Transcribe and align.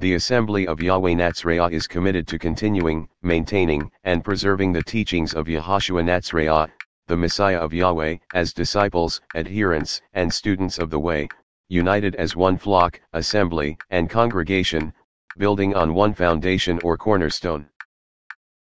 The 0.00 0.14
Assembly 0.14 0.68
of 0.68 0.80
Yahweh 0.80 1.14
Natzraya 1.14 1.72
is 1.72 1.88
committed 1.88 2.28
to 2.28 2.38
continuing, 2.38 3.08
maintaining, 3.20 3.90
and 4.04 4.22
preserving 4.22 4.72
the 4.72 4.84
teachings 4.84 5.34
of 5.34 5.46
Yahushua 5.48 6.04
Natzraya, 6.04 6.70
the 7.08 7.16
Messiah 7.16 7.58
of 7.58 7.74
Yahweh, 7.74 8.18
as 8.32 8.52
disciples, 8.52 9.20
adherents, 9.34 10.00
and 10.12 10.32
students 10.32 10.78
of 10.78 10.90
the 10.90 11.00
way, 11.00 11.28
united 11.68 12.14
as 12.14 12.36
one 12.36 12.58
flock, 12.58 13.00
assembly, 13.12 13.76
and 13.90 14.08
congregation, 14.08 14.92
building 15.36 15.74
on 15.74 15.94
one 15.94 16.14
foundation 16.14 16.78
or 16.84 16.96
cornerstone. 16.96 17.68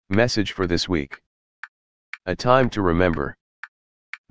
Message 0.09 0.51
for 0.51 0.67
this 0.67 0.89
week. 0.89 1.21
A 2.25 2.35
time 2.35 2.69
to 2.71 2.81
remember. 2.81 3.37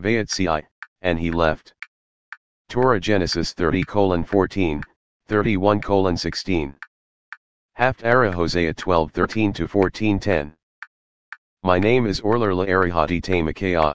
Vayetzi, 0.03 0.67
and 1.01 1.19
he 1.19 1.31
left. 1.31 1.73
Torah 2.69 3.01
Genesis 3.01 3.55
30 3.55 3.85
14, 3.85 4.83
31 5.29 6.17
16. 6.19 6.75
Haftarah 7.81 8.35
Hosea 8.35 8.75
12 8.75 9.11
13 9.11 9.55
14 9.55 10.19
10. 10.19 10.53
My 11.63 11.79
name 11.79 12.05
is 12.05 12.21
Orler 12.21 12.55
La 12.55 12.67
Arihati 12.67 13.23
Tamakea. 13.23 13.95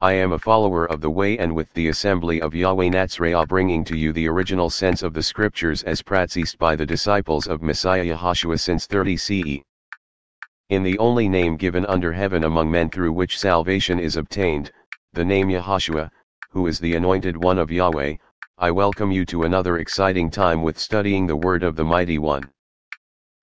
I 0.00 0.12
am 0.14 0.32
a 0.32 0.38
follower 0.40 0.86
of 0.86 1.00
the 1.00 1.08
way 1.08 1.38
and 1.38 1.54
with 1.54 1.72
the 1.74 1.86
assembly 1.86 2.42
of 2.42 2.52
Yahweh 2.52 2.88
Natzraya 2.88 3.46
bringing 3.46 3.84
to 3.84 3.96
you 3.96 4.12
the 4.12 4.28
original 4.28 4.70
sense 4.70 5.04
of 5.04 5.14
the 5.14 5.22
scriptures 5.22 5.84
as 5.84 6.02
practiced 6.02 6.58
by 6.58 6.74
the 6.74 6.84
disciples 6.84 7.46
of 7.46 7.62
Messiah 7.62 8.04
Yahshua 8.04 8.58
since 8.58 8.86
30 8.86 9.16
CE. 9.16 9.62
In 10.70 10.82
the 10.82 10.98
only 10.98 11.28
name 11.28 11.56
given 11.56 11.86
under 11.86 12.12
heaven 12.12 12.42
among 12.42 12.72
men 12.72 12.90
through 12.90 13.12
which 13.12 13.38
salvation 13.38 14.00
is 14.00 14.16
obtained, 14.16 14.72
the 15.12 15.24
name 15.24 15.48
Yahshua, 15.48 16.10
who 16.50 16.66
is 16.66 16.80
the 16.80 16.96
anointed 16.96 17.36
one 17.36 17.58
of 17.60 17.70
Yahweh, 17.70 18.16
I 18.58 18.72
welcome 18.72 19.12
you 19.12 19.24
to 19.26 19.44
another 19.44 19.78
exciting 19.78 20.28
time 20.28 20.64
with 20.64 20.76
studying 20.76 21.28
the 21.28 21.36
word 21.36 21.62
of 21.62 21.76
the 21.76 21.84
Mighty 21.84 22.18
One. 22.18 22.50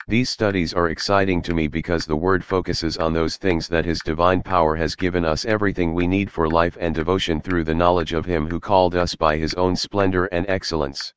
These 0.08 0.30
studies 0.30 0.72
are 0.72 0.88
exciting 0.88 1.42
to 1.42 1.52
me 1.52 1.68
because 1.68 2.06
the 2.06 2.16
Word 2.16 2.42
focuses 2.42 2.96
on 2.96 3.12
those 3.12 3.36
things 3.36 3.68
that 3.68 3.84
His 3.84 4.00
divine 4.00 4.42
power 4.42 4.74
has 4.74 4.96
given 4.96 5.22
us 5.22 5.44
everything 5.44 5.92
we 5.92 6.06
need 6.06 6.30
for 6.30 6.48
life 6.48 6.78
and 6.80 6.94
devotion 6.94 7.42
through 7.42 7.64
the 7.64 7.74
knowledge 7.74 8.14
of 8.14 8.24
Him 8.24 8.48
who 8.48 8.58
called 8.58 8.96
us 8.96 9.14
by 9.14 9.36
His 9.36 9.52
own 9.52 9.76
splendor 9.76 10.24
and 10.32 10.48
excellence. 10.48 11.12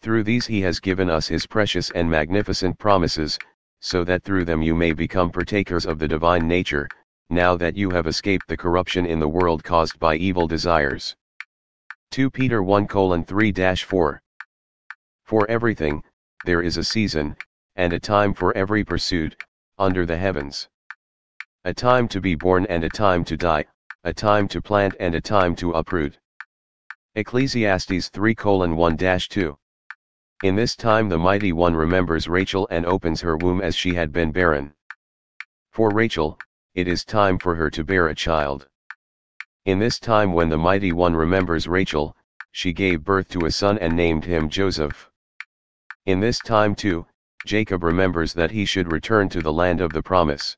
Through 0.00 0.22
these 0.22 0.46
He 0.46 0.60
has 0.60 0.78
given 0.78 1.10
us 1.10 1.26
His 1.26 1.44
precious 1.44 1.90
and 1.90 2.08
magnificent 2.08 2.78
promises, 2.78 3.36
so 3.80 4.04
that 4.04 4.22
through 4.22 4.44
them 4.44 4.62
you 4.62 4.76
may 4.76 4.92
become 4.92 5.32
partakers 5.32 5.84
of 5.84 5.98
the 5.98 6.06
divine 6.06 6.46
nature, 6.46 6.88
now 7.30 7.56
that 7.56 7.76
you 7.76 7.90
have 7.90 8.06
escaped 8.06 8.46
the 8.46 8.56
corruption 8.56 9.06
in 9.06 9.18
the 9.18 9.28
world 9.28 9.64
caused 9.64 9.98
by 9.98 10.14
evil 10.14 10.46
desires. 10.46 11.16
2 12.12 12.30
Peter 12.30 12.62
1 12.62 12.86
3 13.24 13.52
4 13.74 14.22
For 15.24 15.50
everything, 15.50 16.04
there 16.44 16.62
is 16.62 16.76
a 16.76 16.84
season, 16.84 17.36
and 17.78 17.92
a 17.92 18.00
time 18.00 18.34
for 18.34 18.54
every 18.56 18.84
pursuit, 18.84 19.40
under 19.78 20.04
the 20.04 20.16
heavens. 20.16 20.68
A 21.64 21.72
time 21.72 22.08
to 22.08 22.20
be 22.20 22.34
born 22.34 22.66
and 22.66 22.82
a 22.82 22.88
time 22.88 23.24
to 23.24 23.36
die, 23.36 23.64
a 24.02 24.12
time 24.12 24.48
to 24.48 24.60
plant 24.60 24.96
and 24.98 25.14
a 25.14 25.20
time 25.20 25.54
to 25.54 25.72
uproot. 25.72 26.18
Ecclesiastes 27.14 28.08
3 28.08 28.34
1 28.34 28.96
2. 28.96 29.58
In 30.42 30.56
this 30.56 30.74
time 30.74 31.08
the 31.08 31.18
Mighty 31.18 31.52
One 31.52 31.76
remembers 31.76 32.28
Rachel 32.28 32.66
and 32.68 32.84
opens 32.84 33.20
her 33.20 33.36
womb 33.36 33.60
as 33.60 33.76
she 33.76 33.94
had 33.94 34.12
been 34.12 34.32
barren. 34.32 34.74
For 35.70 35.90
Rachel, 35.90 36.36
it 36.74 36.88
is 36.88 37.04
time 37.04 37.38
for 37.38 37.54
her 37.54 37.70
to 37.70 37.84
bear 37.84 38.08
a 38.08 38.14
child. 38.14 38.68
In 39.66 39.78
this 39.78 40.00
time 40.00 40.32
when 40.32 40.48
the 40.48 40.58
Mighty 40.58 40.90
One 40.90 41.14
remembers 41.14 41.68
Rachel, 41.68 42.16
she 42.50 42.72
gave 42.72 43.04
birth 43.04 43.28
to 43.28 43.46
a 43.46 43.52
son 43.52 43.78
and 43.78 43.94
named 43.94 44.24
him 44.24 44.48
Joseph. 44.48 45.08
In 46.06 46.18
this 46.18 46.40
time 46.40 46.74
too, 46.74 47.06
Jacob 47.48 47.82
remembers 47.82 48.34
that 48.34 48.50
he 48.50 48.66
should 48.66 48.92
return 48.92 49.26
to 49.26 49.40
the 49.40 49.50
land 49.50 49.80
of 49.80 49.90
the 49.90 50.02
promise. 50.02 50.54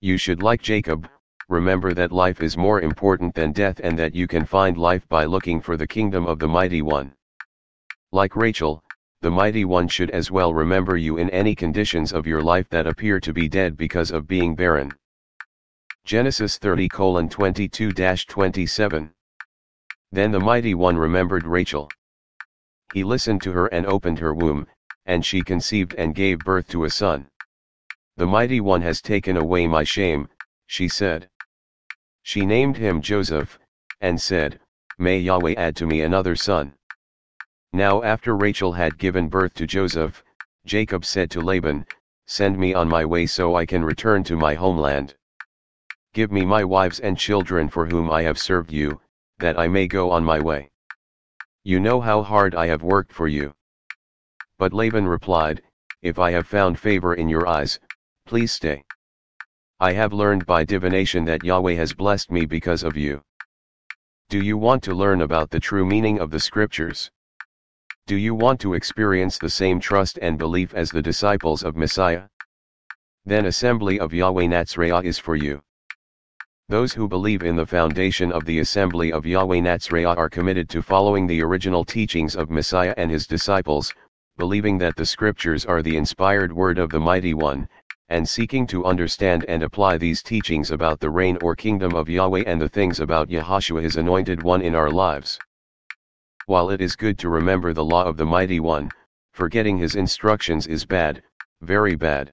You 0.00 0.16
should 0.16 0.44
like 0.44 0.62
Jacob, 0.62 1.08
remember 1.48 1.92
that 1.92 2.12
life 2.12 2.40
is 2.40 2.56
more 2.56 2.80
important 2.80 3.34
than 3.34 3.50
death 3.50 3.80
and 3.82 3.98
that 3.98 4.14
you 4.14 4.28
can 4.28 4.44
find 4.44 4.78
life 4.78 5.08
by 5.08 5.24
looking 5.24 5.60
for 5.60 5.76
the 5.76 5.88
kingdom 5.88 6.24
of 6.24 6.38
the 6.38 6.46
Mighty 6.46 6.82
One. 6.82 7.12
Like 8.12 8.36
Rachel, 8.36 8.80
the 9.22 9.32
Mighty 9.32 9.64
One 9.64 9.88
should 9.88 10.10
as 10.10 10.30
well 10.30 10.54
remember 10.54 10.96
you 10.96 11.16
in 11.16 11.30
any 11.30 11.56
conditions 11.56 12.12
of 12.12 12.28
your 12.28 12.42
life 12.42 12.68
that 12.68 12.86
appear 12.86 13.18
to 13.18 13.32
be 13.32 13.48
dead 13.48 13.76
because 13.76 14.12
of 14.12 14.28
being 14.28 14.54
barren. 14.54 14.92
Genesis 16.04 16.58
30 16.58 16.88
22 17.28 17.92
27. 17.92 19.10
Then 20.12 20.30
the 20.30 20.38
Mighty 20.38 20.74
One 20.76 20.96
remembered 20.96 21.44
Rachel. 21.44 21.90
He 22.94 23.02
listened 23.02 23.42
to 23.42 23.50
her 23.50 23.66
and 23.66 23.84
opened 23.84 24.20
her 24.20 24.32
womb, 24.32 24.68
and 25.08 25.24
she 25.24 25.42
conceived 25.42 25.94
and 25.94 26.14
gave 26.14 26.38
birth 26.38 26.68
to 26.68 26.84
a 26.84 26.90
son. 26.90 27.26
The 28.18 28.26
mighty 28.26 28.60
one 28.60 28.82
has 28.82 29.00
taken 29.00 29.38
away 29.38 29.66
my 29.66 29.82
shame, 29.82 30.28
she 30.66 30.86
said. 30.86 31.30
She 32.22 32.44
named 32.44 32.76
him 32.76 33.00
Joseph, 33.00 33.58
and 34.02 34.20
said, 34.20 34.60
May 34.98 35.18
Yahweh 35.18 35.54
add 35.56 35.76
to 35.76 35.86
me 35.86 36.02
another 36.02 36.36
son. 36.36 36.74
Now 37.72 38.02
after 38.02 38.36
Rachel 38.36 38.72
had 38.72 38.98
given 38.98 39.28
birth 39.28 39.54
to 39.54 39.66
Joseph, 39.66 40.22
Jacob 40.66 41.06
said 41.06 41.30
to 41.30 41.40
Laban, 41.40 41.86
Send 42.26 42.58
me 42.58 42.74
on 42.74 42.86
my 42.86 43.06
way 43.06 43.24
so 43.24 43.54
I 43.54 43.64
can 43.64 43.82
return 43.82 44.22
to 44.24 44.36
my 44.36 44.52
homeland. 44.54 45.14
Give 46.12 46.30
me 46.30 46.44
my 46.44 46.64
wives 46.64 47.00
and 47.00 47.16
children 47.16 47.70
for 47.70 47.86
whom 47.86 48.10
I 48.10 48.22
have 48.22 48.38
served 48.38 48.72
you, 48.72 49.00
that 49.38 49.58
I 49.58 49.68
may 49.68 49.86
go 49.86 50.10
on 50.10 50.22
my 50.22 50.38
way. 50.38 50.68
You 51.64 51.80
know 51.80 52.02
how 52.02 52.22
hard 52.22 52.54
I 52.54 52.66
have 52.66 52.82
worked 52.82 53.12
for 53.12 53.28
you. 53.28 53.54
But 54.58 54.72
Laban 54.72 55.06
replied, 55.06 55.62
If 56.02 56.18
I 56.18 56.32
have 56.32 56.48
found 56.48 56.80
favor 56.80 57.14
in 57.14 57.28
your 57.28 57.46
eyes, 57.46 57.78
please 58.26 58.50
stay. 58.50 58.84
I 59.78 59.92
have 59.92 60.12
learned 60.12 60.46
by 60.46 60.64
divination 60.64 61.24
that 61.26 61.44
Yahweh 61.44 61.74
has 61.74 61.94
blessed 61.94 62.32
me 62.32 62.44
because 62.44 62.82
of 62.82 62.96
you. 62.96 63.22
Do 64.28 64.42
you 64.42 64.58
want 64.58 64.82
to 64.82 64.94
learn 64.94 65.22
about 65.22 65.50
the 65.50 65.60
true 65.60 65.86
meaning 65.86 66.18
of 66.18 66.32
the 66.32 66.40
scriptures? 66.40 67.08
Do 68.08 68.16
you 68.16 68.34
want 68.34 68.60
to 68.62 68.74
experience 68.74 69.38
the 69.38 69.48
same 69.48 69.78
trust 69.78 70.18
and 70.20 70.36
belief 70.36 70.74
as 70.74 70.90
the 70.90 71.02
disciples 71.02 71.62
of 71.62 71.76
Messiah? 71.76 72.24
Then 73.24 73.46
assembly 73.46 74.00
of 74.00 74.12
Yahweh 74.12 74.46
Natzraya 74.46 75.04
is 75.04 75.18
for 75.18 75.36
you. 75.36 75.62
Those 76.68 76.92
who 76.92 77.06
believe 77.06 77.44
in 77.44 77.54
the 77.54 77.64
foundation 77.64 78.32
of 78.32 78.44
the 78.44 78.58
assembly 78.58 79.12
of 79.12 79.24
Yahweh 79.24 79.60
Natzraya 79.60 80.16
are 80.16 80.28
committed 80.28 80.68
to 80.70 80.82
following 80.82 81.28
the 81.28 81.42
original 81.42 81.84
teachings 81.84 82.34
of 82.34 82.50
Messiah 82.50 82.94
and 82.96 83.10
his 83.10 83.26
disciples, 83.26 83.94
believing 84.38 84.78
that 84.78 84.94
the 84.94 85.04
scriptures 85.04 85.66
are 85.66 85.82
the 85.82 85.96
inspired 85.96 86.52
word 86.52 86.78
of 86.78 86.90
the 86.90 87.00
Mighty 87.00 87.34
One, 87.34 87.68
and 88.08 88.26
seeking 88.26 88.68
to 88.68 88.84
understand 88.84 89.44
and 89.48 89.64
apply 89.64 89.98
these 89.98 90.22
teachings 90.22 90.70
about 90.70 91.00
the 91.00 91.10
reign 91.10 91.36
or 91.42 91.56
kingdom 91.56 91.92
of 91.94 92.08
Yahweh 92.08 92.44
and 92.46 92.60
the 92.60 92.68
things 92.68 93.00
about 93.00 93.28
Yahushua 93.28 93.82
his 93.82 93.96
anointed 93.96 94.42
one 94.44 94.62
in 94.62 94.76
our 94.76 94.90
lives. 94.90 95.40
While 96.46 96.70
it 96.70 96.80
is 96.80 96.94
good 96.94 97.18
to 97.18 97.28
remember 97.28 97.72
the 97.72 97.84
law 97.84 98.04
of 98.04 98.16
the 98.16 98.24
Mighty 98.24 98.60
One, 98.60 98.90
forgetting 99.32 99.76
his 99.76 99.96
instructions 99.96 100.68
is 100.68 100.86
bad, 100.86 101.20
very 101.60 101.96
bad. 101.96 102.32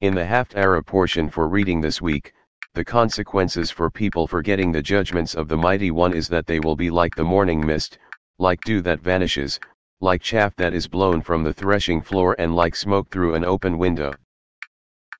In 0.00 0.14
the 0.14 0.24
Haftarah 0.24 0.86
portion 0.86 1.28
for 1.28 1.48
reading 1.48 1.80
this 1.80 2.00
week, 2.00 2.32
the 2.74 2.84
consequences 2.84 3.68
for 3.68 3.90
people 3.90 4.28
forgetting 4.28 4.70
the 4.70 4.80
judgments 4.80 5.34
of 5.34 5.48
the 5.48 5.56
Mighty 5.56 5.90
One 5.90 6.14
is 6.14 6.28
that 6.28 6.46
they 6.46 6.60
will 6.60 6.76
be 6.76 6.88
like 6.88 7.16
the 7.16 7.24
morning 7.24 7.66
mist, 7.66 7.98
like 8.38 8.60
dew 8.62 8.80
that 8.82 9.00
vanishes, 9.00 9.58
like 10.02 10.22
chaff 10.22 10.56
that 10.56 10.72
is 10.72 10.88
blown 10.88 11.20
from 11.20 11.44
the 11.44 11.52
threshing 11.52 12.00
floor 12.00 12.34
and 12.38 12.56
like 12.56 12.74
smoke 12.74 13.10
through 13.10 13.34
an 13.34 13.44
open 13.44 13.76
window. 13.76 14.14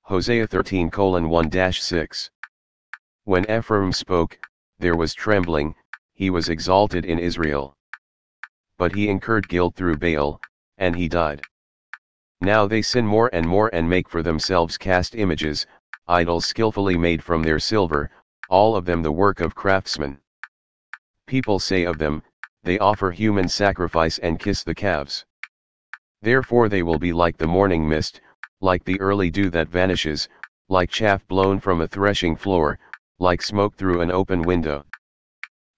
Hosea 0.03 0.47
13 0.47 0.89
1 0.89 1.71
6. 1.73 2.31
When 3.25 3.49
Ephraim 3.51 3.91
spoke, 3.91 4.39
there 4.79 4.95
was 4.95 5.13
trembling, 5.13 5.75
he 6.13 6.31
was 6.31 6.49
exalted 6.49 7.05
in 7.05 7.19
Israel. 7.19 7.77
But 8.79 8.95
he 8.95 9.07
incurred 9.07 9.47
guilt 9.47 9.75
through 9.75 9.97
Baal, 9.97 10.41
and 10.79 10.95
he 10.95 11.07
died. 11.07 11.43
Now 12.41 12.65
they 12.65 12.81
sin 12.81 13.05
more 13.05 13.29
and 13.31 13.47
more 13.47 13.69
and 13.71 13.87
make 13.87 14.09
for 14.09 14.23
themselves 14.23 14.79
cast 14.79 15.13
images, 15.13 15.67
idols 16.07 16.47
skillfully 16.47 16.97
made 16.97 17.23
from 17.23 17.43
their 17.43 17.59
silver, 17.59 18.09
all 18.49 18.75
of 18.75 18.85
them 18.85 19.03
the 19.03 19.11
work 19.11 19.41
of 19.41 19.53
craftsmen. 19.53 20.17
People 21.27 21.59
say 21.59 21.83
of 21.83 21.99
them, 21.99 22.23
they 22.63 22.77
offer 22.79 23.11
human 23.11 23.47
sacrifice 23.47 24.17
and 24.19 24.39
kiss 24.39 24.63
the 24.63 24.75
calves. 24.75 25.25
Therefore 26.21 26.69
they 26.69 26.83
will 26.83 26.99
be 26.99 27.11
like 27.11 27.37
the 27.37 27.47
morning 27.47 27.87
mist, 27.87 28.21
like 28.59 28.83
the 28.83 28.99
early 28.99 29.31
dew 29.31 29.49
that 29.49 29.67
vanishes, 29.67 30.29
like 30.69 30.89
chaff 30.89 31.27
blown 31.27 31.59
from 31.59 31.81
a 31.81 31.87
threshing 31.87 32.35
floor, 32.35 32.77
like 33.19 33.41
smoke 33.41 33.75
through 33.75 34.01
an 34.01 34.11
open 34.11 34.43
window. 34.43 34.85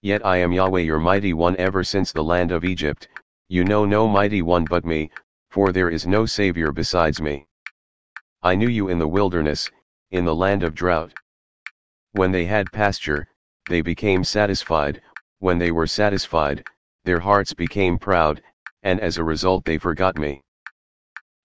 Yet 0.02 0.24
I 0.26 0.36
am 0.36 0.52
Yahweh 0.52 0.80
your 0.80 1.00
mighty 1.00 1.32
one 1.32 1.56
ever 1.56 1.82
since 1.82 2.12
the 2.12 2.22
land 2.22 2.52
of 2.52 2.64
Egypt, 2.64 3.08
you 3.48 3.64
know 3.64 3.86
no 3.86 4.06
mighty 4.06 4.42
one 4.42 4.66
but 4.66 4.84
me, 4.84 5.10
for 5.50 5.72
there 5.72 5.88
is 5.88 6.06
no 6.06 6.26
Saviour 6.26 6.72
besides 6.72 7.22
me. 7.22 7.46
I 8.42 8.54
knew 8.54 8.68
you 8.68 8.88
in 8.88 8.98
the 8.98 9.08
wilderness, 9.08 9.70
in 10.10 10.26
the 10.26 10.34
land 10.34 10.62
of 10.62 10.74
drought. 10.74 11.14
When 12.12 12.30
they 12.30 12.44
had 12.44 12.70
pasture, 12.70 13.26
they 13.70 13.80
became 13.80 14.22
satisfied, 14.24 15.00
when 15.38 15.58
they 15.58 15.70
were 15.70 15.86
satisfied, 15.86 16.64
their 17.04 17.20
hearts 17.20 17.54
became 17.54 17.98
proud, 17.98 18.42
and 18.82 19.00
as 19.00 19.18
a 19.18 19.24
result 19.24 19.64
they 19.64 19.78
forgot 19.78 20.18
me. 20.18 20.42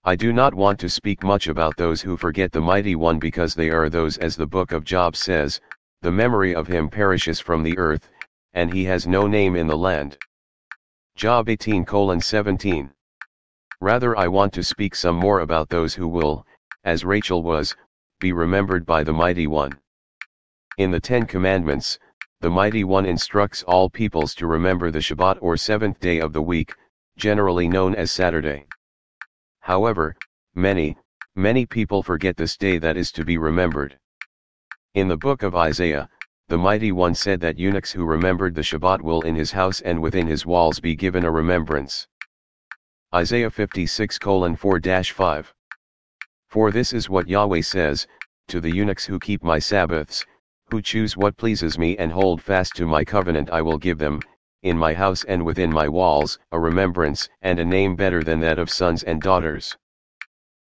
I 0.04 0.16
do 0.16 0.32
not 0.32 0.54
want 0.54 0.80
to 0.80 0.90
speak 0.90 1.24
much 1.24 1.48
about 1.48 1.78
those 1.78 2.02
who 2.02 2.18
forget 2.18 2.52
the 2.52 2.62
mighty 2.62 2.96
one 2.96 3.20
because 3.20 3.54
they 3.54 3.70
are 3.70 3.90
those 3.90 4.18
as 4.18 4.36
the 4.36 4.48
book 4.48 4.72
of 4.72 4.86
Job 4.86 5.16
says, 5.16 5.60
the 6.02 6.12
memory 6.12 6.56
of 6.56 6.68
him 6.68 6.90
perishes 6.90 7.40
from 7.40 7.64
the 7.64 7.78
earth, 7.78 8.10
and 8.54 8.74
he 8.74 8.86
has 8.86 9.06
no 9.06 9.28
name 9.28 9.56
in 9.56 9.68
the 9.68 9.78
land. 9.78 10.18
Job 11.16 11.50
18 11.50 11.86
17. 12.22 12.92
Rather 13.82 14.18
I 14.18 14.28
want 14.30 14.54
to 14.54 14.64
speak 14.64 14.96
some 14.96 15.16
more 15.16 15.42
about 15.42 15.68
those 15.68 15.94
who 15.94 16.08
will, 16.08 16.46
as 16.86 17.04
Rachel 17.04 17.44
was, 17.44 17.76
be 18.20 18.32
remembered 18.32 18.86
by 18.86 19.04
the 19.04 19.14
mighty 19.14 19.48
one. 19.48 19.78
In 20.78 20.92
the 20.92 21.00
Ten 21.02 21.26
Commandments, 21.26 22.00
the 22.42 22.50
mighty 22.50 22.86
one 22.86 23.06
instructs 23.06 23.64
all 23.64 23.90
peoples 23.90 24.34
to 24.34 24.48
remember 24.48 24.92
the 24.92 25.00
Shabbat 25.00 25.40
or 25.42 25.58
seventh 25.58 26.00
day 26.00 26.20
of 26.22 26.32
the 26.32 26.42
week, 26.42 26.74
generally 27.18 27.68
known 27.68 27.94
as 27.96 28.14
Saturday. 28.14 28.66
However, 29.60 30.16
many, 30.56 30.96
many 31.36 31.66
people 31.66 32.02
forget 32.02 32.38
this 32.38 32.56
day 32.56 32.78
that 32.78 32.96
is 32.96 33.12
to 33.12 33.26
be 33.26 33.38
remembered. 33.38 34.00
In 34.94 35.10
the 35.10 35.18
book 35.18 35.44
of 35.44 35.54
Isaiah, 35.54 36.08
the 36.48 36.58
Mighty 36.58 36.94
One 36.94 37.14
said 37.14 37.42
that 37.42 37.60
eunuchs 37.60 37.92
who 37.92 38.06
remembered 38.06 38.56
the 38.56 38.64
Shabbat 38.64 39.02
will 39.02 39.22
in 39.24 39.36
his 39.36 39.52
house 39.52 39.82
and 39.82 40.02
within 40.02 40.26
his 40.26 40.46
walls 40.46 40.80
be 40.80 40.96
given 40.96 41.26
a 41.26 41.32
remembrance. 41.32 42.08
Isaiah 43.14 43.52
56 43.52 44.18
4-5 44.18 45.46
For 46.48 46.72
this 46.72 46.94
is 46.94 47.10
what 47.10 47.28
Yahweh 47.28 47.62
says, 47.62 48.08
to 48.48 48.62
the 48.62 48.74
eunuchs 48.74 49.06
who 49.06 49.20
keep 49.20 49.44
my 49.44 49.60
Sabbaths, 49.60 50.26
who 50.72 50.82
choose 50.82 51.18
what 51.18 51.38
pleases 51.38 51.78
me 51.78 51.98
and 51.98 52.12
hold 52.12 52.42
fast 52.42 52.76
to 52.76 52.86
my 52.86 53.04
covenant 53.04 53.50
I 53.50 53.62
will 53.62 53.78
give 53.78 53.98
them, 53.98 54.20
in 54.64 54.78
my 54.78 54.94
house 54.94 55.24
and 55.24 55.46
within 55.46 55.72
my 55.72 55.88
walls, 55.88 56.38
a 56.52 56.60
remembrance 56.60 57.30
and 57.42 57.60
a 57.60 57.66
name 57.66 57.96
better 57.96 58.24
than 58.24 58.40
that 58.42 58.60
of 58.60 58.70
sons 58.70 59.04
and 59.04 59.22
daughters. 59.22 59.78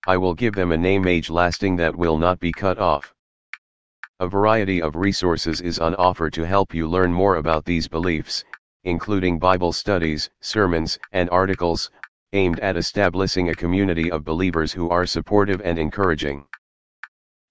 I 0.08 0.18
will 0.18 0.34
give 0.34 0.56
them 0.56 0.72
a 0.72 0.78
name 0.78 1.08
age 1.08 1.30
lasting 1.30 1.76
that 1.76 1.96
will 1.96 2.18
not 2.18 2.40
be 2.40 2.52
cut 2.52 2.80
off. 2.80 3.14
A 4.20 4.28
variety 4.28 4.82
of 4.82 4.96
resources 4.96 5.62
is 5.62 5.80
on 5.80 5.96
offer 5.96 6.30
to 6.30 6.46
help 6.46 6.74
you 6.74 6.88
learn 6.88 7.12
more 7.12 7.36
about 7.36 7.66
these 7.66 7.88
beliefs, 7.88 8.44
including 8.84 9.40
Bible 9.40 9.72
studies, 9.72 10.30
sermons, 10.42 10.98
and 11.12 11.30
articles, 11.30 11.92
aimed 12.34 12.60
at 12.62 12.78
establishing 12.78 13.50
a 13.50 13.56
community 13.56 14.10
of 14.10 14.24
believers 14.24 14.72
who 14.72 14.90
are 14.90 15.06
supportive 15.06 15.62
and 15.64 15.78
encouraging. 15.78 16.46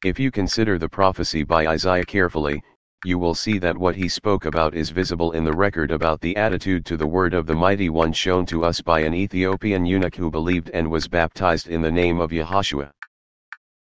If 0.02 0.18
you 0.18 0.30
consider 0.30 0.78
the 0.78 0.88
prophecy 0.88 1.42
by 1.42 1.66
Isaiah 1.66 2.06
carefully, 2.06 2.62
you 3.04 3.18
will 3.18 3.34
see 3.34 3.58
that 3.58 3.76
what 3.76 3.94
he 3.94 4.08
spoke 4.08 4.46
about 4.46 4.74
is 4.74 4.88
visible 4.88 5.32
in 5.32 5.44
the 5.44 5.52
record 5.52 5.90
about 5.90 6.22
the 6.22 6.34
attitude 6.38 6.86
to 6.86 6.96
the 6.96 7.06
word 7.06 7.34
of 7.34 7.44
the 7.44 7.54
Mighty 7.54 7.90
One 7.90 8.10
shown 8.14 8.46
to 8.46 8.64
us 8.64 8.80
by 8.80 9.00
an 9.00 9.12
Ethiopian 9.12 9.84
eunuch 9.84 10.16
who 10.16 10.30
believed 10.30 10.70
and 10.70 10.90
was 10.90 11.06
baptized 11.06 11.68
in 11.68 11.82
the 11.82 11.92
name 11.92 12.18
of 12.18 12.30
Yahashua. 12.30 12.90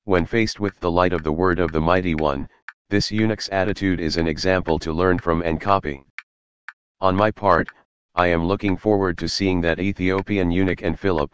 When 0.05 0.25
faced 0.25 0.59
with 0.59 0.81
the 0.81 0.91
light 0.91 1.13
of 1.13 1.23
the 1.23 1.33
word 1.33 1.59
of 1.59 1.71
the 1.71 1.83
Mighty 1.83 2.15
One, 2.15 2.49
this 2.89 3.13
eunuch's 3.13 3.51
attitude 3.51 4.01
is 4.01 4.17
an 4.17 4.27
example 4.27 4.79
to 4.79 4.95
learn 4.95 5.19
from 5.19 5.43
and 5.43 5.61
copy. 5.61 6.03
On 7.03 7.15
my 7.15 7.31
part, 7.31 7.69
I 8.15 8.29
am 8.29 8.47
looking 8.47 8.79
forward 8.79 9.19
to 9.19 9.29
seeing 9.29 9.61
that 9.61 9.81
Ethiopian 9.81 10.51
eunuch 10.51 10.83
and 10.83 10.99
Philip, 10.99 11.31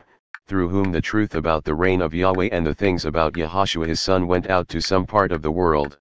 through 0.47 0.69
whom 0.69 0.93
the 0.93 1.01
truth 1.01 1.35
about 1.35 1.65
the 1.65 1.75
reign 1.75 2.01
of 2.01 2.15
Yahweh 2.15 2.49
and 2.53 2.67
the 2.67 2.75
things 2.75 3.05
about 3.05 3.35
Yahashua 3.35 3.87
his 3.87 4.01
son 4.01 4.27
went 4.27 4.51
out 4.51 4.69
to 4.69 4.81
some 4.81 5.07
part 5.07 5.33
of 5.33 5.43
the 5.43 5.51
world. 5.51 5.99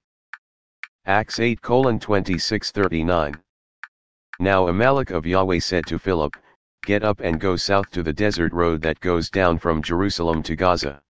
Acts 1.06 1.40
8 1.40 1.60
26 1.62 2.72
39. 2.72 3.40
Now 4.40 4.68
Amalek 4.68 5.12
of 5.12 5.26
Yahweh 5.26 5.60
said 5.60 5.86
to 5.88 6.00
Philip, 6.00 6.36
Get 6.84 7.04
up 7.04 7.20
and 7.20 7.40
go 7.40 7.56
south 7.56 7.92
to 7.92 8.04
the 8.04 8.14
desert 8.14 8.54
road 8.54 8.82
that 8.82 9.00
goes 9.00 9.30
down 9.30 9.60
from 9.60 9.84
Jerusalem 9.84 10.42
to 10.44 10.56
Gaza. 10.56 11.02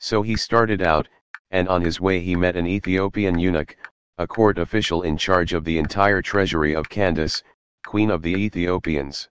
So 0.00 0.22
he 0.22 0.36
started 0.36 0.82
out, 0.82 1.08
and 1.52 1.68
on 1.68 1.82
his 1.82 2.00
way 2.00 2.20
he 2.20 2.34
met 2.34 2.56
an 2.56 2.66
Ethiopian 2.66 3.38
eunuch, 3.38 3.76
a 4.18 4.26
court 4.26 4.58
official 4.58 5.02
in 5.02 5.16
charge 5.16 5.52
of 5.52 5.64
the 5.64 5.78
entire 5.78 6.20
treasury 6.20 6.74
of 6.74 6.88
Candace, 6.88 7.42
queen 7.86 8.10
of 8.10 8.22
the 8.22 8.34
Ethiopians. 8.34 9.28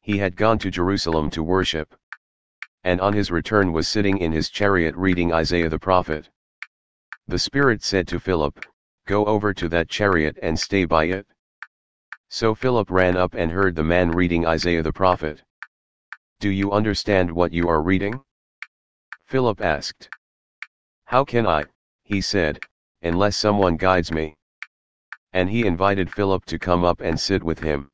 He 0.00 0.18
had 0.18 0.36
gone 0.36 0.58
to 0.60 0.70
Jerusalem 0.70 1.30
to 1.30 1.42
worship. 1.42 1.94
And 2.84 3.00
on 3.00 3.12
his 3.12 3.30
return 3.30 3.72
was 3.72 3.88
sitting 3.88 4.18
in 4.18 4.32
his 4.32 4.50
chariot 4.50 4.94
reading 4.96 5.32
Isaiah 5.32 5.68
the 5.68 5.78
prophet. 5.78 6.30
The 7.28 7.38
Spirit 7.38 7.82
said 7.82 8.08
to 8.08 8.20
Philip, 8.20 8.64
Go 9.06 9.24
over 9.26 9.52
to 9.54 9.68
that 9.68 9.88
chariot 9.88 10.38
and 10.42 10.58
stay 10.58 10.84
by 10.84 11.04
it. 11.04 11.26
So 12.28 12.54
Philip 12.54 12.90
ran 12.90 13.16
up 13.16 13.34
and 13.34 13.50
heard 13.50 13.74
the 13.74 13.84
man 13.84 14.12
reading 14.12 14.46
Isaiah 14.46 14.82
the 14.82 14.92
prophet. 14.92 15.42
Do 16.38 16.48
you 16.48 16.72
understand 16.72 17.30
what 17.30 17.52
you 17.52 17.68
are 17.68 17.82
reading? 17.82 18.20
Philip 19.26 19.60
asked. 19.60 20.08
How 21.04 21.24
can 21.24 21.46
I, 21.46 21.64
he 22.04 22.20
said, 22.20 22.60
unless 23.02 23.36
someone 23.36 23.76
guides 23.76 24.10
me? 24.10 24.36
And 25.32 25.50
he 25.50 25.66
invited 25.66 26.10
Philip 26.10 26.44
to 26.46 26.58
come 26.58 26.84
up 26.84 27.00
and 27.00 27.18
sit 27.18 27.42
with 27.42 27.60
him. 27.60 27.90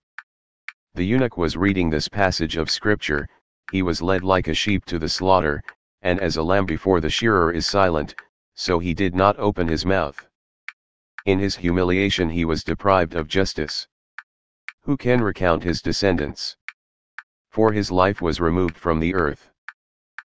The 0.94 1.04
eunuch 1.04 1.36
was 1.36 1.56
reading 1.56 1.90
this 1.90 2.08
passage 2.08 2.56
of 2.56 2.70
scripture, 2.70 3.28
he 3.70 3.82
was 3.82 4.00
led 4.00 4.22
like 4.22 4.48
a 4.48 4.54
sheep 4.54 4.84
to 4.84 4.98
the 4.98 5.08
slaughter, 5.08 5.62
and 6.02 6.20
as 6.20 6.36
a 6.36 6.42
lamb 6.42 6.66
before 6.66 7.00
the 7.00 7.10
shearer 7.10 7.52
is 7.52 7.66
silent, 7.66 8.14
so 8.54 8.78
he 8.78 8.94
did 8.94 9.14
not 9.14 9.38
open 9.38 9.66
his 9.66 9.84
mouth. 9.84 10.26
In 11.24 11.38
his 11.38 11.56
humiliation 11.56 12.30
he 12.30 12.44
was 12.44 12.62
deprived 12.62 13.14
of 13.14 13.26
justice. 13.26 13.88
Who 14.82 14.96
can 14.96 15.20
recount 15.20 15.64
his 15.64 15.82
descendants? 15.82 16.56
For 17.50 17.72
his 17.72 17.90
life 17.90 18.22
was 18.22 18.40
removed 18.40 18.76
from 18.76 19.00
the 19.00 19.14
earth. 19.14 19.50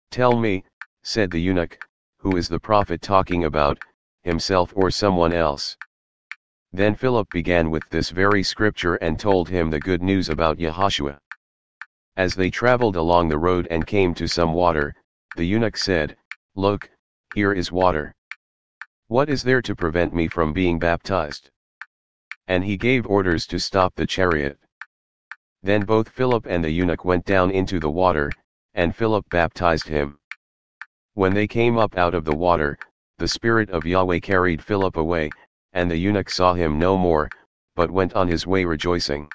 Tell 0.09 0.35
me, 0.35 0.63
said 1.03 1.29
the 1.29 1.39
eunuch, 1.39 1.77
who 2.17 2.35
is 2.35 2.49
the 2.49 2.59
prophet 2.59 3.01
talking 3.01 3.45
about, 3.45 3.77
himself 4.23 4.73
or 4.75 4.89
someone 4.89 5.33
else? 5.33 5.77
Then 6.73 6.95
Philip 6.95 7.29
began 7.29 7.69
with 7.69 7.87
this 7.89 8.09
very 8.09 8.41
scripture 8.41 8.95
and 8.95 9.19
told 9.19 9.49
him 9.49 9.69
the 9.69 9.79
good 9.79 10.01
news 10.01 10.29
about 10.29 10.57
Yahashua. 10.57 11.19
As 12.19 12.35
they 12.35 12.49
traveled 12.49 12.97
along 12.97 13.29
the 13.29 13.37
road 13.37 13.65
and 13.71 13.87
came 13.87 14.13
to 14.15 14.27
some 14.27 14.53
water, 14.53 14.93
the 15.37 15.45
eunuch 15.45 15.77
said, 15.77 16.17
Look, 16.53 16.91
here 17.33 17.53
is 17.53 17.71
water. 17.71 18.13
What 19.07 19.29
is 19.29 19.41
there 19.41 19.61
to 19.61 19.73
prevent 19.73 20.13
me 20.13 20.27
from 20.27 20.51
being 20.51 20.79
baptized? 20.79 21.49
And 22.49 22.65
he 22.65 22.75
gave 22.75 23.07
orders 23.07 23.47
to 23.47 23.57
stop 23.57 23.95
the 23.95 24.05
chariot. 24.05 24.59
Then 25.63 25.85
both 25.85 26.09
Philip 26.09 26.45
and 26.45 26.61
the 26.61 26.69
eunuch 26.69 27.05
went 27.05 27.23
down 27.23 27.51
into 27.51 27.79
the 27.79 27.89
water, 27.89 28.33
and 28.73 28.93
Philip 28.93 29.23
baptized 29.29 29.87
him. 29.87 30.19
When 31.13 31.33
they 31.33 31.47
came 31.47 31.77
up 31.77 31.97
out 31.97 32.13
of 32.13 32.25
the 32.25 32.35
water, 32.35 32.77
the 33.17 33.29
Spirit 33.29 33.69
of 33.69 33.85
Yahweh 33.85 34.19
carried 34.19 34.61
Philip 34.61 34.97
away, 34.97 35.29
and 35.71 35.89
the 35.89 35.95
eunuch 35.95 36.29
saw 36.29 36.53
him 36.53 36.79
no 36.79 36.97
more, 36.97 37.29
but 37.77 37.89
went 37.89 38.11
on 38.13 38.27
his 38.27 38.45
way 38.45 38.65
rejoicing. 38.65 39.29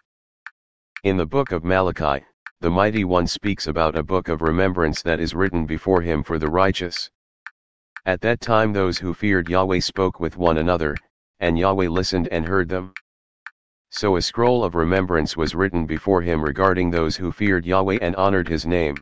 In 1.03 1.17
the 1.17 1.25
book 1.25 1.51
of 1.51 1.65
Malachi, 1.65 2.27
the 2.65 2.71
Mighty 2.71 3.05
One 3.05 3.27
speaks 3.27 3.67
about 3.67 3.95
a 3.95 4.03
book 4.03 4.29
of 4.29 4.41
remembrance 4.41 5.03
that 5.03 5.21
is 5.21 5.35
written 5.35 5.67
before 5.67 6.01
him 6.01 6.23
for 6.23 6.39
the 6.39 6.49
righteous. 6.49 7.11
At 8.07 8.23
that 8.23 8.41
time 8.41 8.73
those 8.73 8.97
who 8.97 9.13
feared 9.13 9.51
Yahweh 9.51 9.81
spoke 9.81 10.19
with 10.19 10.39
one 10.39 10.57
another, 10.57 10.97
and 11.41 11.59
Yahweh 11.59 11.89
listened 11.89 12.27
and 12.29 12.47
heard 12.47 12.71
them. 12.71 12.95
So 13.91 14.17
a 14.17 14.23
scroll 14.23 14.65
of 14.65 14.75
remembrance 14.75 15.37
was 15.37 15.55
written 15.55 15.85
before 15.85 16.23
him 16.23 16.43
regarding 16.43 16.91
those 16.91 17.17
who 17.17 17.33
feared 17.33 17.67
Yahweh 17.67 17.99
and 18.01 18.17
honored 18.17 18.49
his 18.49 18.65
name. 18.65 18.97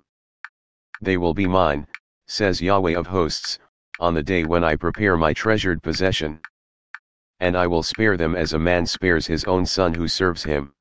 They 1.01 1.17
will 1.17 1.33
be 1.33 1.47
mine, 1.47 1.87
says 2.27 2.61
Yahweh 2.61 2.99
of 2.99 3.07
hosts, 3.07 3.61
on 4.01 4.15
the 4.15 4.25
day 4.25 4.43
when 4.43 4.65
I 4.65 4.75
prepare 4.75 5.17
my 5.17 5.35
treasured 5.35 5.85
possession. 5.85 6.41
And 7.39 7.57
I 7.57 7.69
will 7.69 7.85
spare 7.85 8.17
them 8.17 8.35
as 8.35 8.55
a 8.55 8.59
man 8.59 8.87
spares 8.87 9.29
his 9.29 9.45
own 9.45 9.67
son 9.67 9.95
who 9.95 10.09
serves 10.09 10.43
him. 10.43 10.75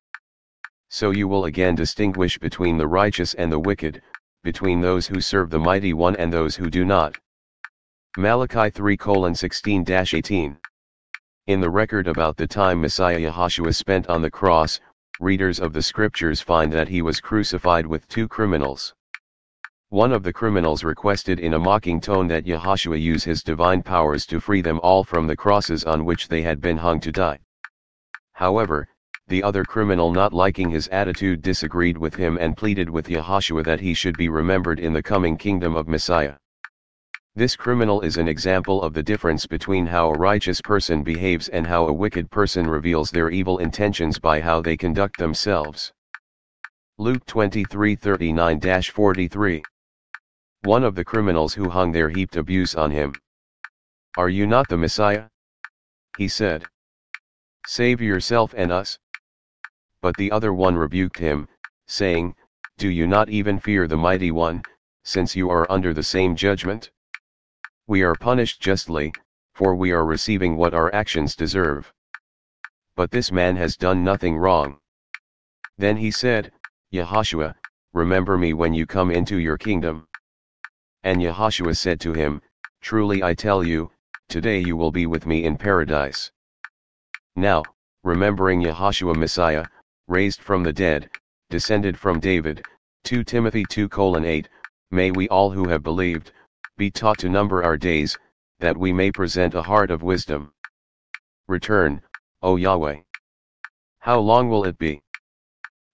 So 0.94 1.10
you 1.10 1.26
will 1.26 1.46
again 1.46 1.74
distinguish 1.74 2.36
between 2.36 2.76
the 2.76 2.86
righteous 2.86 3.32
and 3.32 3.50
the 3.50 3.58
wicked, 3.58 4.02
between 4.44 4.82
those 4.82 5.06
who 5.06 5.22
serve 5.22 5.48
the 5.48 5.58
mighty 5.58 5.94
one 5.94 6.14
and 6.16 6.30
those 6.30 6.54
who 6.54 6.68
do 6.68 6.84
not. 6.84 7.16
Malachi 8.18 8.68
3 8.68 8.98
16 9.32 9.86
18. 9.88 10.58
In 11.46 11.60
the 11.62 11.70
record 11.70 12.06
about 12.08 12.36
the 12.36 12.46
time 12.46 12.82
Messiah 12.82 13.18
Yahashua 13.18 13.74
spent 13.74 14.06
on 14.08 14.20
the 14.20 14.30
cross, 14.30 14.80
readers 15.18 15.60
of 15.60 15.72
the 15.72 15.80
scriptures 15.80 16.42
find 16.42 16.70
that 16.74 16.88
he 16.88 17.00
was 17.00 17.22
crucified 17.22 17.86
with 17.86 18.06
two 18.08 18.28
criminals. 18.28 18.92
One 19.88 20.12
of 20.12 20.22
the 20.22 20.32
criminals 20.34 20.84
requested 20.84 21.40
in 21.40 21.54
a 21.54 21.58
mocking 21.58 22.02
tone 22.02 22.28
that 22.28 22.44
Yahashua 22.44 23.00
use 23.00 23.24
his 23.24 23.42
divine 23.42 23.82
powers 23.82 24.26
to 24.26 24.40
free 24.40 24.60
them 24.60 24.78
all 24.82 25.04
from 25.04 25.26
the 25.26 25.36
crosses 25.36 25.84
on 25.84 26.04
which 26.04 26.28
they 26.28 26.42
had 26.42 26.60
been 26.60 26.76
hung 26.76 27.00
to 27.00 27.10
die. 27.10 27.38
However, 28.34 28.88
the 29.28 29.42
other 29.42 29.64
criminal 29.64 30.12
not 30.12 30.32
liking 30.32 30.70
his 30.70 30.88
attitude 30.88 31.42
disagreed 31.42 31.96
with 31.96 32.14
him 32.14 32.38
and 32.38 32.56
pleaded 32.56 32.90
with 32.90 33.08
Yahashua 33.08 33.64
that 33.64 33.80
he 33.80 33.94
should 33.94 34.16
be 34.16 34.28
remembered 34.28 34.80
in 34.80 34.92
the 34.92 35.02
coming 35.02 35.36
kingdom 35.36 35.76
of 35.76 35.88
Messiah. 35.88 36.34
This 37.34 37.56
criminal 37.56 38.02
is 38.02 38.16
an 38.16 38.28
example 38.28 38.82
of 38.82 38.92
the 38.92 39.02
difference 39.02 39.46
between 39.46 39.86
how 39.86 40.10
a 40.10 40.18
righteous 40.18 40.60
person 40.60 41.02
behaves 41.02 41.48
and 41.48 41.66
how 41.66 41.86
a 41.86 41.92
wicked 41.92 42.30
person 42.30 42.66
reveals 42.66 43.10
their 43.10 43.30
evil 43.30 43.58
intentions 43.58 44.18
by 44.18 44.40
how 44.40 44.60
they 44.60 44.76
conduct 44.76 45.18
themselves. 45.18 45.92
Luke 46.98 47.24
23:39-43 47.26 49.62
one 50.64 50.84
of 50.84 50.94
the 50.94 51.04
criminals 51.04 51.52
who 51.52 51.68
hung 51.68 51.90
there 51.90 52.08
heaped 52.08 52.36
abuse 52.36 52.76
on 52.76 52.92
him. 52.92 53.12
Are 54.16 54.28
you 54.28 54.46
not 54.46 54.68
the 54.68 54.76
Messiah? 54.76 55.24
He 56.16 56.28
said. 56.28 56.64
Save 57.66 58.00
yourself 58.00 58.54
and 58.56 58.70
us. 58.70 58.96
But 60.02 60.16
the 60.16 60.32
other 60.32 60.52
one 60.52 60.74
rebuked 60.74 61.18
him, 61.18 61.46
saying, 61.86 62.34
Do 62.76 62.88
you 62.88 63.06
not 63.06 63.28
even 63.28 63.60
fear 63.60 63.86
the 63.86 63.96
mighty 63.96 64.32
one, 64.32 64.64
since 65.04 65.36
you 65.36 65.48
are 65.48 65.70
under 65.70 65.94
the 65.94 66.02
same 66.02 66.34
judgment? 66.34 66.90
We 67.86 68.02
are 68.02 68.16
punished 68.16 68.60
justly, 68.60 69.12
for 69.54 69.76
we 69.76 69.92
are 69.92 70.04
receiving 70.04 70.56
what 70.56 70.74
our 70.74 70.92
actions 70.92 71.36
deserve. 71.36 71.92
But 72.96 73.12
this 73.12 73.30
man 73.30 73.54
has 73.56 73.76
done 73.76 74.02
nothing 74.02 74.36
wrong. 74.36 74.80
Then 75.78 75.96
he 75.96 76.10
said, 76.10 76.52
Yehoshua, 76.92 77.54
remember 77.92 78.36
me 78.36 78.54
when 78.54 78.74
you 78.74 78.86
come 78.86 79.12
into 79.12 79.36
your 79.36 79.56
kingdom. 79.56 80.08
And 81.04 81.22
Yehoshua 81.22 81.76
said 81.76 82.00
to 82.00 82.12
him, 82.12 82.42
Truly 82.80 83.22
I 83.22 83.34
tell 83.34 83.62
you, 83.62 83.92
today 84.28 84.58
you 84.58 84.76
will 84.76 84.90
be 84.90 85.06
with 85.06 85.26
me 85.26 85.44
in 85.44 85.56
paradise. 85.56 86.32
Now, 87.36 87.62
remembering 88.02 88.62
Yehoshua 88.62 89.14
Messiah, 89.14 89.66
raised 90.08 90.40
from 90.42 90.62
the 90.62 90.72
dead, 90.72 91.10
descended 91.50 91.98
from 91.98 92.20
David, 92.20 92.64
2 93.04 93.24
Timothy 93.24 93.64
2 93.64 93.88
8, 94.24 94.48
may 94.90 95.10
we 95.10 95.28
all 95.28 95.50
who 95.50 95.68
have 95.68 95.82
believed, 95.82 96.32
be 96.76 96.90
taught 96.90 97.18
to 97.18 97.28
number 97.28 97.62
our 97.62 97.76
days, 97.76 98.18
that 98.58 98.76
we 98.76 98.92
may 98.92 99.10
present 99.10 99.54
a 99.54 99.62
heart 99.62 99.90
of 99.90 100.02
wisdom. 100.02 100.52
Return, 101.48 102.02
O 102.42 102.56
Yahweh. 102.56 103.00
How 103.98 104.18
long 104.18 104.48
will 104.48 104.64
it 104.64 104.78
be? 104.78 105.02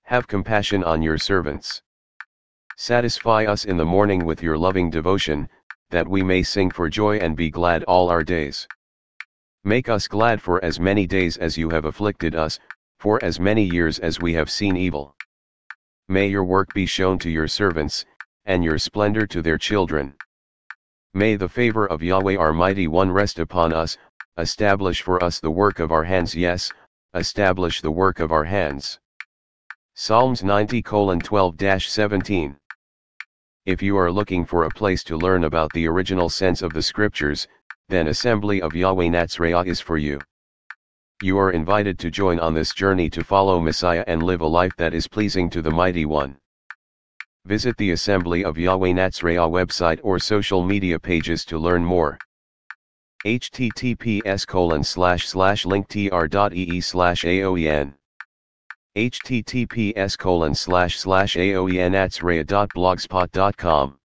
Have 0.05 0.27
compassion 0.27 0.83
on 0.85 1.03
your 1.03 1.19
servants. 1.19 1.83
Satisfy 2.77 3.45
us 3.45 3.65
in 3.65 3.77
the 3.77 3.85
morning 3.85 4.25
with 4.25 4.43
your 4.43 4.57
loving 4.57 4.89
devotion, 4.89 5.49
that 5.91 6.09
we 6.09 6.23
may 6.23 6.43
sing 6.43 6.71
for 6.71 6.89
joy 6.89 7.17
and 7.19 7.37
be 7.37 7.51
glad 7.51 7.85
all 7.85 8.09
our 8.09 8.23
days. 8.23 8.69
Make 9.65 9.89
us 9.89 10.09
glad 10.09 10.41
for 10.41 10.65
as 10.65 10.79
many 10.79 11.07
days 11.07 11.37
as 11.37 11.59
you 11.59 11.71
have 11.71 11.85
afflicted 11.85 12.35
us, 12.35 12.59
for 12.99 13.23
as 13.25 13.39
many 13.41 13.65
years 13.65 13.99
as 13.99 14.21
we 14.21 14.35
have 14.35 14.51
seen 14.51 14.77
evil. 14.77 15.15
May 16.09 16.29
your 16.29 16.45
work 16.45 16.73
be 16.75 16.87
shown 16.87 17.19
to 17.21 17.31
your 17.31 17.49
servants, 17.49 18.05
and 18.45 18.65
your 18.65 18.79
splendor 18.79 19.27
to 19.27 19.43
their 19.43 19.59
children. 19.59 20.15
May 21.15 21.37
the 21.37 21.49
favor 21.49 21.87
of 21.87 22.03
Yahweh 22.03 22.37
our 22.37 22.53
mighty 22.53 22.89
one 22.89 23.11
rest 23.11 23.39
upon 23.39 23.73
us, 23.73 23.99
establish 24.37 25.03
for 25.03 25.23
us 25.23 25.41
the 25.41 25.51
work 25.51 25.79
of 25.79 25.93
our 25.93 26.05
hands 26.05 26.35
yes, 26.35 26.73
establish 27.15 27.81
the 27.81 27.91
work 27.91 28.21
of 28.21 28.33
our 28.33 28.45
hands. 28.45 28.99
Psalms 29.95 30.43
90 30.43 30.83
12 30.83 31.83
17 31.83 32.57
if 33.69 33.83
you 33.83 33.99
are 33.99 34.11
looking 34.11 34.47
for 34.47 34.65
a 34.65 34.71
place 34.71 35.05
to 35.05 35.19
learn 35.19 35.45
about 35.45 35.71
the 35.75 35.87
original 35.87 36.31
sense 36.31 36.63
of 36.63 36.73
the 36.73 36.81
scriptures, 36.81 37.47
then 37.91 38.09
Assembly 38.09 38.63
of 38.63 38.75
Yahweh 38.75 39.09
Natzraya 39.09 39.67
is 39.67 39.79
for 39.79 39.99
you. 39.99 40.19
You 41.21 41.37
are 41.39 41.51
invited 41.51 41.99
to 41.99 42.13
join 42.13 42.39
on 42.39 42.55
this 42.55 42.73
journey 42.73 43.11
to 43.11 43.25
follow 43.25 43.61
Messiah 43.61 44.05
and 44.07 44.23
live 44.23 44.41
a 44.41 44.47
life 44.47 44.77
that 44.77 44.95
is 44.95 45.09
pleasing 45.09 45.51
to 45.51 45.61
the 45.61 45.71
Mighty 45.71 46.07
One. 46.07 46.37
Visit 47.45 47.77
the 47.77 47.91
Assembly 47.91 48.45
of 48.45 48.57
Yahweh 48.57 48.93
Natzraya 48.93 49.51
website 49.51 49.99
or 50.05 50.21
social 50.21 50.63
media 50.63 51.01
pages 51.01 51.45
to 51.47 51.59
learn 51.59 51.85
more. 51.85 52.19
https 53.27 54.47
colon 54.47 54.85
slash 54.85 55.27
slash 55.27 55.65
linktr.ee 55.65 56.81
slash 56.81 57.25
aoyn 57.25 57.95
https 58.97 60.17
colon 60.17 60.55
slash 60.55 61.01
slash 61.01 61.35
aoynatzraya.blogspot.com 61.35 63.98